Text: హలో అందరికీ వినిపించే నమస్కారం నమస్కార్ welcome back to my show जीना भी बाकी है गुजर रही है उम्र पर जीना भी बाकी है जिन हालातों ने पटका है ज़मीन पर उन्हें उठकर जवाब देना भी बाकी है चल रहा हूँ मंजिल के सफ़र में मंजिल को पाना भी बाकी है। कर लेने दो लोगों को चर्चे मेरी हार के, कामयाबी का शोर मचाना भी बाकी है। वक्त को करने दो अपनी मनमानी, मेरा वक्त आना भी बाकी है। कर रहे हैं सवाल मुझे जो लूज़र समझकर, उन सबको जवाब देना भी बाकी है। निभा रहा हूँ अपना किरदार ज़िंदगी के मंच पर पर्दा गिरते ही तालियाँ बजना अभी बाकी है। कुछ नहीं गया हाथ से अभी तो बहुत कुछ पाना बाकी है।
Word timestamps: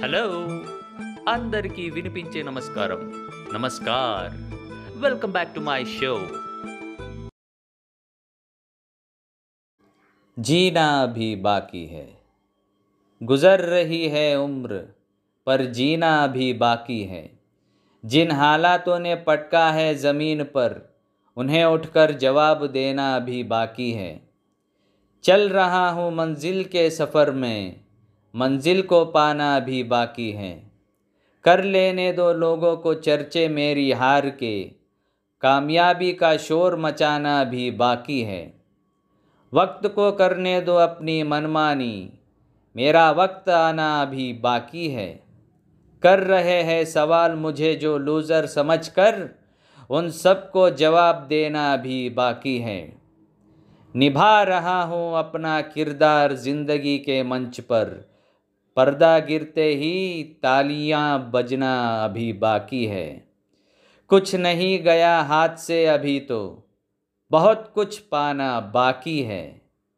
హలో 0.00 0.21
అందరికీ 1.27 1.83
వినిపించే 1.89 2.39
నమస్కారం 2.41 3.01
నమస్కార్ 3.53 4.29
welcome 5.01 5.33
back 5.33 5.49
to 5.55 5.61
my 5.61 5.83
show 5.89 6.13
जीना 10.37 10.85
भी 11.09 11.27
बाकी 11.41 11.83
है 11.87 12.05
गुजर 13.21 13.63
रही 13.67 14.01
है 14.07 14.25
उम्र 14.39 14.79
पर 15.47 15.65
जीना 15.71 16.13
भी 16.29 16.47
बाकी 16.57 16.99
है 17.05 17.23
जिन 18.03 18.31
हालातों 18.33 18.97
ने 19.01 19.13
पटका 19.27 19.65
है 19.71 19.87
ज़मीन 19.99 20.43
पर 20.51 20.73
उन्हें 21.37 21.63
उठकर 21.67 22.15
जवाब 22.19 22.65
देना 22.71 23.07
भी 23.21 23.43
बाकी 23.49 23.91
है 23.93 24.11
चल 25.23 25.47
रहा 25.51 25.87
हूँ 25.91 26.11
मंजिल 26.15 26.63
के 26.69 26.89
सफ़र 26.91 27.31
में 27.35 27.59
मंजिल 28.33 28.81
को 28.81 29.03
पाना 29.05 29.59
भी 29.59 29.83
बाकी 29.83 30.31
है। 30.31 30.51
कर 31.45 31.63
लेने 31.63 32.11
दो 32.13 32.31
लोगों 32.33 32.75
को 32.77 32.93
चर्चे 32.93 33.47
मेरी 33.47 33.91
हार 33.91 34.29
के, 34.29 34.61
कामयाबी 35.43 36.11
का 36.13 36.35
शोर 36.37 36.75
मचाना 36.75 37.43
भी 37.43 37.69
बाकी 37.71 38.21
है। 38.21 38.43
वक्त 39.53 39.87
को 39.87 40.11
करने 40.11 40.59
दो 40.61 40.75
अपनी 40.75 41.21
मनमानी, 41.23 42.09
मेरा 42.75 43.09
वक्त 43.11 43.49
आना 43.49 44.05
भी 44.05 44.31
बाकी 44.33 44.87
है। 44.87 45.09
कर 46.03 46.19
रहे 46.19 46.61
हैं 46.61 46.83
सवाल 46.85 47.35
मुझे 47.35 47.73
जो 47.75 47.97
लूज़र 47.97 48.45
समझकर, 48.45 49.29
उन 49.89 50.09
सबको 50.09 50.69
जवाब 50.69 51.25
देना 51.29 51.75
भी 51.77 52.09
बाकी 52.09 52.57
है। 52.57 52.81
निभा 53.95 54.41
रहा 54.43 54.81
हूँ 54.83 55.17
अपना 55.17 55.59
किरदार 55.61 56.33
ज़िंदगी 56.35 56.97
के 56.97 57.21
मंच 57.23 57.59
पर 57.61 57.89
पर्दा 58.75 59.19
गिरते 59.19 59.75
ही 59.75 60.23
तालियाँ 60.23 61.31
बजना 61.31 62.03
अभी 62.03 62.33
बाकी 62.33 62.85
है। 62.85 63.27
कुछ 64.07 64.35
नहीं 64.35 64.83
गया 64.83 65.21
हाथ 65.21 65.55
से 65.55 65.85
अभी 65.85 66.19
तो 66.19 66.69
बहुत 67.31 67.71
कुछ 67.75 67.99
पाना 67.99 68.59
बाकी 68.59 69.21
है। 69.21 69.60